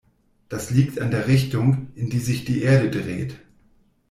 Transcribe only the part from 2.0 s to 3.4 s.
die sich die Erde dreht.